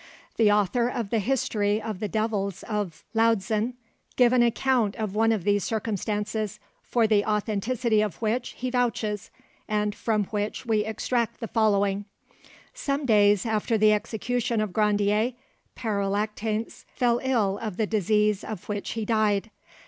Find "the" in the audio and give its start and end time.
0.37-0.51, 1.11-1.19, 1.99-2.07, 7.05-7.23, 11.39-11.47, 13.77-13.93, 17.77-17.85